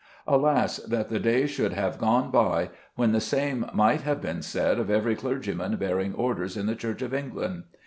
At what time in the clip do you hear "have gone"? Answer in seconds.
1.73-2.31